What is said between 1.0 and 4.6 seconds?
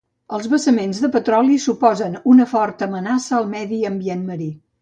de petroli suposen una forta amenaça al medi ambient marí.